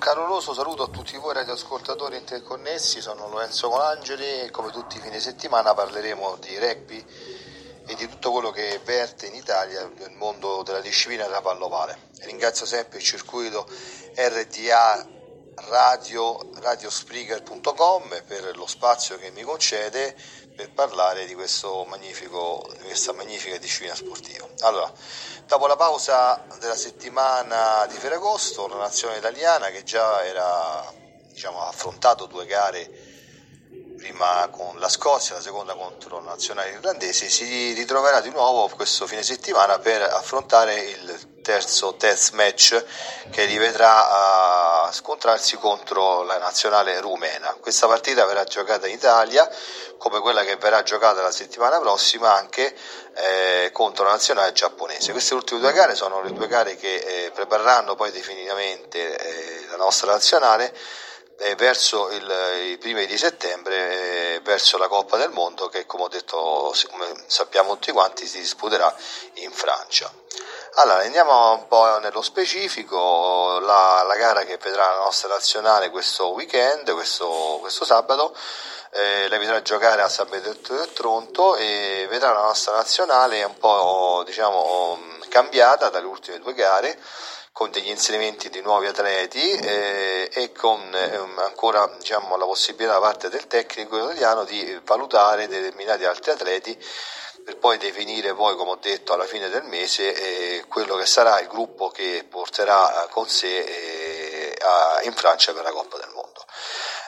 caloroso 0.00 0.54
saluto 0.54 0.84
a 0.84 0.88
tutti 0.88 1.14
voi 1.18 1.34
radioascoltatori 1.34 2.16
interconnessi, 2.16 3.02
sono 3.02 3.28
Lorenzo 3.28 3.68
Colangeli 3.68 4.44
e 4.44 4.50
come 4.50 4.70
tutti 4.70 4.96
i 4.96 5.00
fine 5.00 5.20
settimana 5.20 5.74
parleremo 5.74 6.38
di 6.40 6.58
rugby 6.58 7.04
e 7.86 7.94
di 7.94 8.08
tutto 8.08 8.32
quello 8.32 8.50
che 8.50 8.80
verte 8.82 9.26
in 9.26 9.34
Italia 9.34 9.86
nel 9.98 10.12
mondo 10.12 10.62
della 10.62 10.80
disciplina 10.80 11.24
della 11.24 11.42
pallovale. 11.42 12.08
Ringrazio 12.20 12.64
sempre 12.64 12.98
il 12.98 13.04
circuito 13.04 13.68
RDA 14.16 15.19
radio, 15.68 16.50
radiospreaker.com 16.54 18.22
per 18.26 18.56
lo 18.56 18.66
spazio 18.66 19.16
che 19.18 19.30
mi 19.30 19.42
concede 19.42 20.16
per 20.54 20.72
parlare 20.72 21.24
di, 21.24 21.34
di 21.34 21.34
questa 21.34 23.12
magnifica 23.12 23.56
disciplina 23.56 23.94
sportiva. 23.94 24.46
Allora, 24.60 24.92
dopo 25.46 25.66
la 25.66 25.76
pausa 25.76 26.44
della 26.58 26.76
settimana 26.76 27.86
di 27.86 27.96
Ferragosto, 27.96 28.66
la 28.68 28.76
nazionale 28.76 29.18
italiana 29.18 29.68
che 29.68 29.82
già 29.84 30.24
era 30.24 30.92
diciamo, 31.28 31.66
affrontato 31.66 32.26
due 32.26 32.46
gare 32.46 33.08
prima 33.96 34.48
con 34.50 34.78
la 34.78 34.88
Scozia, 34.88 35.34
la 35.34 35.40
seconda 35.42 35.74
contro 35.74 36.20
la 36.20 36.30
nazionale 36.30 36.70
irlandese, 36.70 37.28
si 37.28 37.72
ritroverà 37.74 38.20
di 38.20 38.30
nuovo 38.30 38.68
questo 38.74 39.06
fine 39.06 39.22
settimana 39.22 39.78
per 39.78 40.02
affrontare 40.02 40.74
il 40.80 41.39
terzo 41.50 41.94
test 41.96 42.30
match 42.34 42.84
che 43.30 43.44
li 43.44 43.58
vedrà 43.58 44.86
uh, 44.86 44.92
scontrarsi 44.92 45.56
contro 45.56 46.22
la 46.22 46.38
nazionale 46.38 47.00
rumena. 47.00 47.56
Questa 47.58 47.88
partita 47.88 48.24
verrà 48.24 48.44
giocata 48.44 48.86
in 48.86 48.94
Italia 48.94 49.50
come 49.98 50.20
quella 50.20 50.44
che 50.44 50.54
verrà 50.56 50.84
giocata 50.84 51.22
la 51.22 51.32
settimana 51.32 51.80
prossima 51.80 52.32
anche 52.32 52.72
eh, 53.14 53.70
contro 53.72 54.04
la 54.04 54.12
nazionale 54.12 54.52
giapponese. 54.52 55.10
Queste 55.10 55.34
ultime 55.34 55.58
due 55.58 55.72
gare 55.72 55.96
sono 55.96 56.22
le 56.22 56.32
due 56.32 56.46
gare 56.46 56.76
che 56.76 56.94
eh, 56.94 57.30
prepareranno 57.32 57.96
poi 57.96 58.12
definitivamente 58.12 59.18
eh, 59.18 59.66
la 59.70 59.76
nostra 59.76 60.12
nazionale 60.12 60.72
eh, 61.40 61.56
verso 61.56 62.10
il, 62.10 62.32
i 62.70 62.78
primi 62.78 63.06
di 63.06 63.18
settembre 63.18 64.36
eh, 64.36 64.40
verso 64.44 64.78
la 64.78 64.86
Coppa 64.86 65.16
del 65.16 65.30
Mondo 65.30 65.68
che 65.68 65.84
come 65.84 66.04
ho 66.04 66.08
detto 66.08 66.72
come 66.90 67.24
sappiamo 67.26 67.72
tutti 67.72 67.90
quanti 67.90 68.24
si 68.24 68.38
disputerà 68.38 68.94
in 69.34 69.50
Francia. 69.50 70.12
Allora 70.74 71.02
andiamo 71.02 71.52
un 71.52 71.66
po' 71.66 71.98
nello 71.98 72.22
specifico, 72.22 73.58
la, 73.58 74.04
la 74.06 74.14
gara 74.14 74.44
che 74.44 74.56
vedrà 74.56 74.86
la 74.86 75.02
nostra 75.02 75.28
nazionale 75.28 75.90
questo 75.90 76.28
weekend, 76.32 76.92
questo, 76.92 77.58
questo 77.60 77.84
sabato, 77.84 78.36
eh, 78.92 79.28
la 79.28 79.38
vedrà 79.38 79.62
giocare 79.62 80.00
a 80.00 80.08
San 80.08 80.28
Benedetto 80.28 80.74
del 80.74 80.92
Tronto 80.92 81.56
e 81.56 82.06
vedrà 82.08 82.32
la 82.32 82.42
nostra 82.42 82.76
nazionale 82.76 83.42
un 83.42 83.58
po' 83.58 84.22
diciamo 84.24 84.96
cambiata 85.28 85.88
dalle 85.88 86.06
ultime 86.06 86.38
due 86.38 86.54
gare 86.54 86.96
con 87.52 87.70
degli 87.72 87.88
inserimenti 87.88 88.48
di 88.48 88.60
nuovi 88.60 88.86
atleti 88.86 89.50
eh, 89.50 90.30
e 90.32 90.52
con 90.52 90.80
eh, 90.94 91.42
ancora 91.42 91.90
diciamo, 91.98 92.36
la 92.36 92.44
possibilità 92.44 92.92
da 92.92 93.00
parte 93.00 93.28
del 93.28 93.48
tecnico 93.48 93.98
italiano 93.98 94.44
di 94.44 94.80
valutare 94.84 95.48
determinati 95.48 96.04
altri 96.04 96.30
atleti 96.30 96.78
per 97.50 97.58
poi 97.58 97.78
definire 97.78 98.32
poi, 98.32 98.54
come 98.54 98.70
ho 98.70 98.78
detto, 98.80 99.12
alla 99.12 99.24
fine 99.24 99.48
del 99.48 99.64
mese 99.64 100.14
eh, 100.14 100.64
quello 100.68 100.94
che 100.94 101.04
sarà 101.06 101.40
il 101.40 101.48
gruppo 101.48 101.88
che 101.88 102.24
porterà 102.28 103.08
con 103.10 103.28
sé 103.28 103.58
eh, 103.58 104.56
a, 104.60 105.00
in 105.02 105.12
Francia 105.12 105.52
per 105.52 105.64
la 105.64 105.72
Coppa 105.72 105.96
del 105.96 106.10
Mondo. 106.14 106.44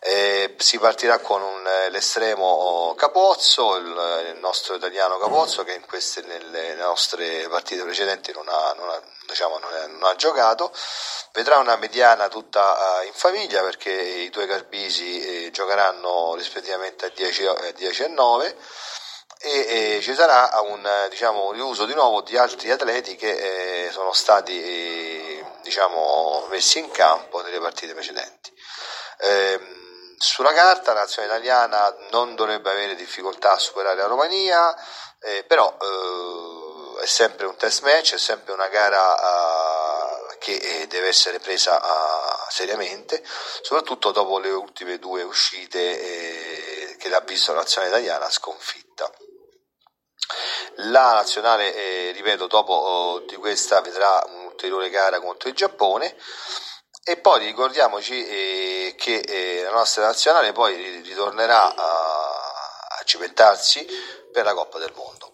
Eh, 0.00 0.54
si 0.58 0.78
partirà 0.78 1.18
con 1.18 1.42
un, 1.42 1.66
eh, 1.66 1.90
l'estremo 1.90 2.94
Capozzo, 2.96 3.74
il, 3.76 4.30
il, 4.32 4.38
nostro 4.38 4.76
italiano 4.76 5.18
Capozzo 5.18 5.64
che 5.64 5.80
queste, 5.80 6.20
nelle 6.22 6.74
nostre 6.74 7.48
partite 7.48 7.82
precedenti 7.82 8.30
non 8.32 8.48
ha, 8.48 8.74
non 8.76 8.90
ha, 8.90 9.02
diciamo, 9.26 9.58
non, 9.58 9.74
è, 9.74 9.86
non 9.88 10.04
ha 10.04 10.14
giocato, 10.14 10.72
vedrà 11.32 11.58
una 11.58 11.74
mediana 11.74 12.28
tutta 12.28 13.02
in 13.04 13.12
famiglia 13.12 13.62
perché 13.62 13.90
i 13.90 14.30
due 14.30 14.46
Carbisi 14.46 15.46
eh, 15.46 15.50
giocheranno 15.50 16.36
rispettivamente 16.36 17.06
a 17.06 17.08
10, 17.12 17.46
a 17.46 17.72
10 17.72 18.02
e 18.04 18.08
9 18.08 18.56
e, 19.40 19.96
e, 19.96 20.00
ci 20.02 20.14
sarà 20.14 20.50
un 20.62 21.06
diciamo, 21.08 21.52
riuso 21.52 21.86
di 21.86 21.94
nuovo 21.94 22.22
di 22.22 22.36
altri 22.36 22.70
atleti 22.70 23.14
che 23.14 23.86
eh, 23.86 23.90
sono 23.90 24.12
stati 24.12 24.60
eh, 24.60 25.44
diciamo, 25.62 26.46
messi 26.50 26.78
in 26.80 26.90
campo 26.90 27.40
nelle 27.42 27.60
partite 27.60 27.94
precedenti. 27.94 28.52
Eh, 29.18 29.60
sulla 30.18 30.52
carta 30.52 30.92
la 30.92 31.00
nazione 31.00 31.28
italiana 31.28 31.94
non 32.10 32.34
dovrebbe 32.34 32.70
avere 32.70 32.96
difficoltà 32.96 33.52
a 33.52 33.58
superare 33.58 33.96
la 33.96 34.06
Romania, 34.06 34.74
eh, 35.20 35.44
però 35.44 35.76
eh, 35.80 37.02
è 37.02 37.06
sempre 37.06 37.46
un 37.46 37.56
test 37.56 37.82
match, 37.82 38.14
è 38.14 38.18
sempre 38.18 38.52
una 38.52 38.66
gara 38.66 39.14
che 40.40 40.86
deve 40.88 41.08
essere 41.08 41.40
presa 41.40 41.80
seriamente, 42.48 43.22
soprattutto 43.60 44.12
dopo 44.12 44.38
le 44.38 44.50
ultime 44.50 44.98
due 44.98 45.22
uscite 45.22 46.96
che 46.96 47.08
l'ha 47.08 47.20
visto 47.20 47.52
la 47.52 47.60
nazionale 47.60 47.92
italiana 47.92 48.30
sconfitta. 48.30 49.10
La 50.76 51.14
nazionale, 51.14 52.12
ripeto, 52.12 52.46
dopo 52.46 52.72
oh, 52.72 53.20
di 53.20 53.36
questa 53.36 53.80
vedrà 53.80 54.24
un'ulteriore 54.28 54.90
gara 54.90 55.20
contro 55.20 55.48
il 55.48 55.54
Giappone 55.54 56.16
e 57.04 57.16
poi 57.16 57.46
ricordiamoci 57.46 58.26
eh, 58.26 58.94
che 58.96 59.16
eh, 59.16 59.62
la 59.62 59.70
nostra 59.70 60.04
nazionale 60.04 60.52
poi 60.52 61.00
ritornerà 61.00 61.74
a, 61.74 62.28
a 63.00 63.02
cimentarsi 63.04 63.86
per 64.30 64.44
la 64.44 64.52
Coppa 64.52 64.78
del 64.78 64.92
Mondo. 64.94 65.32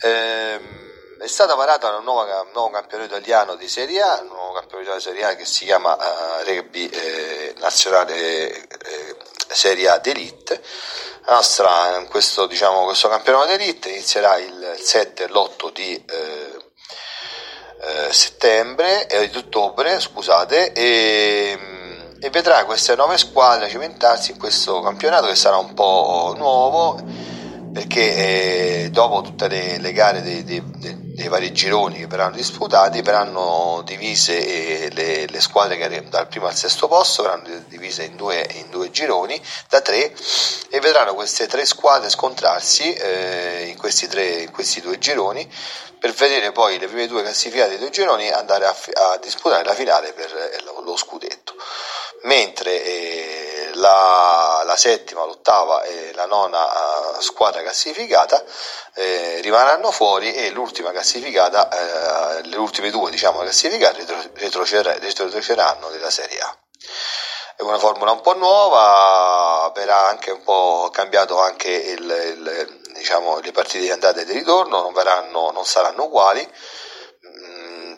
Ehm, 0.00 0.86
è 1.18 1.26
stata 1.26 1.54
varata 1.54 1.96
un 1.96 2.04
nuovo, 2.04 2.22
un 2.22 2.50
nuovo, 2.52 2.70
campionato 2.70 3.14
italiano 3.14 3.54
di 3.54 3.66
Serie 3.68 4.02
A, 4.02 4.20
un 4.20 4.28
nuovo 4.28 4.52
campionato 4.52 4.96
di 4.96 5.00
Serie 5.00 5.24
A 5.24 5.34
che 5.34 5.46
si 5.46 5.64
chiama 5.64 5.94
uh, 5.94 6.44
Rugby 6.44 6.86
eh, 6.88 7.54
Nazionale 7.56 8.68
eh, 8.68 9.16
Serie 9.50 9.88
A 9.88 9.98
d'Elite. 9.98 10.62
La 11.26 11.34
nostra, 11.34 12.04
questo, 12.08 12.46
diciamo, 12.46 12.84
questo 12.84 13.08
campionato 13.08 13.46
d'Elite 13.46 13.90
inizierà 13.90 14.36
il 14.38 14.76
7 14.78 15.24
e 15.24 15.28
l'8 15.28 15.72
di 15.72 16.04
eh, 16.08 16.56
eh, 17.78 18.12
settembre, 18.12 19.06
eh, 19.06 19.28
di 19.28 19.36
ottobre, 19.36 20.00
scusate, 20.00 20.72
e, 20.72 21.58
e, 22.20 22.30
vedrà 22.30 22.64
queste 22.64 22.94
nove 22.94 23.18
squadre 23.18 23.68
cimentarsi 23.68 24.32
in 24.32 24.38
questo 24.38 24.80
campionato 24.80 25.26
che 25.26 25.36
sarà 25.36 25.56
un 25.56 25.74
po' 25.74 26.34
nuovo 26.36 27.00
perché 27.76 28.84
eh, 28.84 28.88
dopo 28.90 29.20
tutte 29.20 29.48
le, 29.48 29.76
le 29.76 29.92
gare 29.92 30.22
dei, 30.22 30.44
dei, 30.44 30.62
dei, 30.64 31.28
vari 31.28 31.52
gironi 31.52 31.98
che 31.98 32.06
verranno 32.06 32.34
disputati 32.34 33.02
verranno 33.02 33.82
divise 33.84 34.86
eh, 34.86 34.90
le, 34.94 35.26
le, 35.26 35.40
squadre 35.42 35.76
che 35.76 36.08
dal 36.08 36.26
primo 36.26 36.46
al 36.46 36.54
sesto 36.54 36.88
posto 36.88 37.22
verranno 37.22 37.64
divise 37.68 38.04
in 38.04 38.16
due, 38.16 38.48
in 38.54 38.70
due 38.70 38.90
gironi 38.90 39.38
da 39.68 39.82
tre 39.82 40.10
e 40.70 40.80
vedranno 40.80 41.12
queste 41.12 41.46
tre 41.48 41.66
squadre 41.66 42.08
scontrarsi 42.08 42.94
eh, 42.94 43.66
in, 43.68 43.76
questi 43.76 44.06
tre, 44.06 44.24
in 44.24 44.52
questi 44.52 44.80
due 44.80 44.96
gironi 44.96 45.46
per 45.98 46.12
vedere 46.12 46.52
poi 46.52 46.78
le 46.78 46.86
prime 46.86 47.06
due 47.06 47.20
classificate 47.20 47.70
dei 47.70 47.78
due 47.78 47.90
gironi 47.90 48.30
andare 48.30 48.64
a, 48.64 48.74
a 49.10 49.18
disputare 49.18 49.64
la 49.64 49.74
finale 49.74 50.14
per 50.14 50.34
eh, 50.34 50.62
lo, 50.62 50.80
lo 50.80 50.96
scudetto. 50.96 51.54
Mentre 52.22 52.82
eh, 52.82 53.55
la, 53.76 54.62
la, 54.64 54.76
settima, 54.76 55.24
l'ottava 55.24 55.82
e 55.82 56.12
la 56.14 56.26
nona 56.26 56.66
eh, 56.66 57.22
squadra 57.22 57.62
classificata 57.62 58.42
eh, 58.94 59.40
rimarranno 59.40 59.90
fuori 59.90 60.34
e 60.34 60.50
l'ultima 60.50 60.90
classificata, 60.90 61.68
eh, 61.68 62.42
le 62.42 62.56
ultime 62.56 62.90
due 62.90 63.10
diciamo 63.10 63.40
classificate 63.40 64.04
retrocederanno 64.34 65.88
della 65.90 66.10
Serie 66.10 66.40
A. 66.40 66.58
È 67.56 67.62
una 67.62 67.78
formula 67.78 68.10
un 68.10 68.20
po' 68.20 68.36
nuova, 68.36 69.72
verrà 69.74 70.08
anche 70.08 70.30
un 70.30 70.42
po' 70.42 70.90
cambiato 70.92 71.40
anche 71.40 71.70
il, 71.70 72.02
il, 72.02 72.82
diciamo, 72.92 73.38
le 73.38 73.52
partite 73.52 73.78
di 73.78 73.90
andata 73.90 74.20
e 74.20 74.24
di 74.26 74.32
ritorno, 74.32 74.82
non, 74.82 74.92
verranno, 74.92 75.50
non 75.52 75.64
saranno 75.64 76.04
uguali 76.04 76.46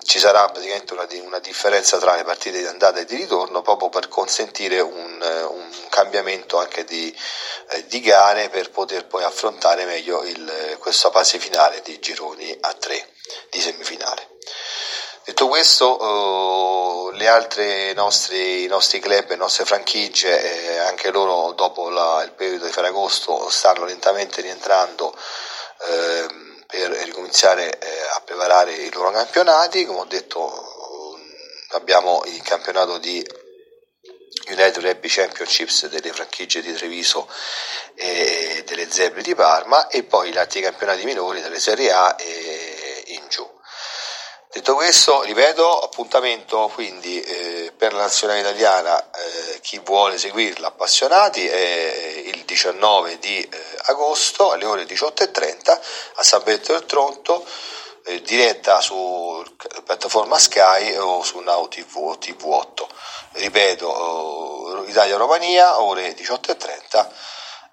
ci 0.09 0.19
sarà 0.19 0.49
praticamente 0.49 0.95
una, 0.95 1.07
una, 1.23 1.39
differenza 1.39 1.99
tra 1.99 2.15
le 2.17 2.25
partite 2.25 2.61
di 2.61 2.65
andata 2.65 2.99
e 2.99 3.05
di 3.05 3.15
ritorno 3.15 3.61
proprio 3.61 3.91
per 3.91 4.09
consentire 4.09 4.81
un, 4.81 5.21
un 5.51 5.71
cambiamento 5.91 6.59
anche 6.59 6.85
di, 6.85 7.15
eh, 7.73 7.87
di, 7.89 8.01
gare 8.01 8.49
per 8.49 8.71
poter 8.71 9.07
poi 9.07 9.23
affrontare 9.23 9.85
meglio 9.85 10.23
il, 10.23 10.77
questa 10.79 11.11
fase 11.11 11.39
finale 11.39 11.83
di 11.83 12.01
gironi 12.01 12.57
a 12.59 12.73
tre 12.73 13.07
di 13.51 13.61
semifinale. 13.61 14.39
Detto 15.27 15.47
questo, 15.47 17.11
eh, 17.13 17.17
le 17.19 17.29
altre 17.29 17.93
nostri, 17.93 18.63
i 18.63 18.67
nostri 18.67 19.01
club, 19.01 19.29
le 19.29 19.37
nostre 19.37 19.67
franchigie, 19.67 20.71
eh, 20.71 20.79
anche 20.79 21.11
loro 21.11 21.53
dopo 21.53 21.91
la, 21.91 22.23
il 22.25 22.33
periodo 22.33 22.65
di 22.65 22.73
Ferragosto 22.73 23.51
stanno 23.51 23.85
lentamente 23.85 24.41
rientrando. 24.41 25.15
Eh, 25.87 26.47
per 26.69 26.91
ricominciare 26.91 27.79
eh, 27.79 27.88
preparare 28.39 28.73
i 28.73 28.93
loro 28.93 29.11
campionati. 29.11 29.85
Come 29.85 29.99
ho 29.99 30.05
detto, 30.05 31.19
abbiamo 31.71 32.23
il 32.27 32.41
campionato 32.43 32.99
di 32.99 33.27
United 34.47 34.79
Rugby 34.79 35.09
Championships 35.09 35.89
delle 35.89 36.13
franchigie 36.13 36.63
di 36.63 36.73
Treviso 36.73 37.29
e 37.97 38.63
delle 38.65 38.89
Zebre 38.91 39.23
di 39.23 39.35
Parma 39.35 39.89
e 39.89 40.05
poi 40.05 40.31
gli 40.31 40.39
altri 40.39 40.61
campionati 40.61 41.05
minori 41.05 41.43
delle 41.43 41.59
Serie 41.59 41.91
A 41.91 42.15
e 42.17 43.03
in 43.07 43.27
giù. 43.29 43.47
Detto 44.51 44.75
questo, 44.77 45.23
ripeto, 45.23 45.81
appuntamento 45.81 46.71
quindi 46.73 47.21
eh, 47.21 47.73
per 47.77 47.93
la 47.93 48.03
nazionale 48.03 48.41
italiana, 48.41 49.11
eh, 49.11 49.61
chi 49.61 49.79
vuole 49.85 50.17
seguirla, 50.17 50.69
appassionati, 50.69 51.47
è 51.47 52.23
il 52.25 52.45
19 52.45 53.19
di 53.19 53.41
eh, 53.41 53.61
agosto 53.87 54.53
alle 54.53 54.65
ore 54.65 54.85
18.30 54.85 55.81
a 56.15 56.23
San 56.23 56.43
Benedetto 56.45 56.73
del 56.73 56.87
Tronto, 56.87 57.45
eh, 58.09 58.23
diretta 58.23 58.81
su 58.81 59.45
piattaforma 59.85 60.39
Sky 60.39 60.97
o 60.97 61.23
su 61.23 61.39
Now 61.41 61.69
TV, 61.69 62.17
TV8. 62.19 62.87
Ripeto, 63.33 64.85
eh, 64.85 64.91
Italia-Romania, 64.91 65.81
ore 65.81 66.15
18.30, 66.15 67.09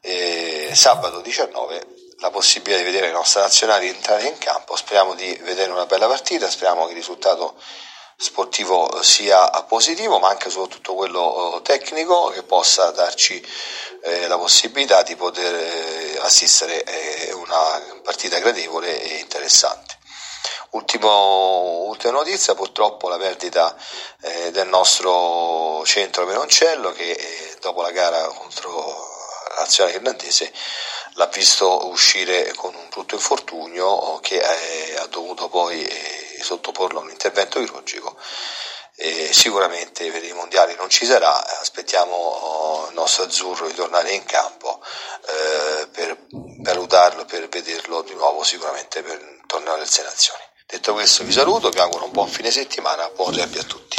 eh, 0.01 0.69
sabato 0.73 1.21
19 1.21 2.03
la 2.19 2.29
possibilità 2.29 2.77
di 2.77 2.85
vedere 2.85 3.07
le 3.07 3.13
nostre 3.13 3.41
nazionali 3.41 3.87
entrare 3.87 4.27
in 4.27 4.37
campo, 4.37 4.75
speriamo 4.75 5.15
di 5.15 5.37
vedere 5.43 5.71
una 5.71 5.85
bella 5.85 6.07
partita, 6.07 6.49
speriamo 6.49 6.85
che 6.85 6.91
il 6.91 6.97
risultato 6.97 7.55
sportivo 8.17 9.01
sia 9.01 9.47
positivo, 9.67 10.19
ma 10.19 10.29
anche 10.29 10.49
soprattutto 10.49 10.93
quello 10.93 11.57
eh, 11.57 11.61
tecnico 11.61 12.29
che 12.29 12.43
possa 12.43 12.91
darci 12.91 13.45
eh, 14.03 14.27
la 14.27 14.37
possibilità 14.37 15.03
di 15.03 15.15
poter 15.15 15.53
eh, 15.53 16.17
assistere 16.21 16.81
a 16.81 16.91
eh, 16.91 17.33
una 17.33 17.99
partita 18.03 18.39
gradevole 18.39 19.01
e 19.01 19.17
interessante. 19.19 19.84
Ultimo, 20.75 21.85
ultima 21.87 22.11
notizia, 22.11 22.53
purtroppo 22.53 23.07
la 23.07 23.15
perdita 23.15 23.73
eh, 24.19 24.51
del 24.51 24.67
nostro 24.67 25.81
centro 25.85 26.25
Menoncello 26.25 26.91
che 26.91 27.11
eh, 27.11 27.57
dopo 27.61 27.81
la 27.81 27.91
gara 27.91 28.27
contro 28.27 28.69
la 29.55 29.61
nazionale 29.61 29.95
irlandese 29.95 30.51
l'ha 31.13 31.27
visto 31.27 31.87
uscire 31.87 32.53
con 32.55 32.75
un 32.75 32.89
brutto 32.89 33.15
infortunio 33.15 34.19
che 34.19 34.35
eh, 34.37 34.97
ha 34.97 35.05
dovuto 35.05 35.47
poi 35.47 35.81
eh, 35.81 36.39
sottoporlo 36.41 36.99
a 36.99 37.03
un 37.03 37.09
intervento 37.09 37.59
chirurgico. 37.59 38.17
Sicuramente 39.31 40.09
per 40.11 40.23
i 40.23 40.33
mondiali 40.33 40.75
non 40.75 40.89
ci 40.89 41.05
sarà, 41.05 41.59
aspettiamo 41.59 42.13
oh, 42.13 42.87
il 42.89 42.93
nostro 42.95 43.23
azzurro 43.23 43.67
di 43.67 43.73
tornare 43.73 44.11
in 44.11 44.25
campo 44.25 44.81
eh, 44.81 45.87
per 45.87 46.17
valutarlo, 46.63 47.23
per 47.25 47.47
vederlo 47.47 48.01
di 48.01 48.13
nuovo 48.13 48.43
sicuramente 48.43 49.01
per 49.03 49.41
tornare 49.47 49.81
alle 49.81 50.03
Nazioni. 50.03 50.43
Detto 50.67 50.93
questo 50.93 51.23
vi 51.23 51.31
saluto, 51.31 51.69
vi 51.69 51.79
auguro 51.79 52.05
un 52.05 52.11
buon 52.11 52.27
fine 52.27 52.49
settimana, 52.49 53.09
buon 53.15 53.33
derby 53.35 53.59
a 53.59 53.63
tutti. 53.63 53.97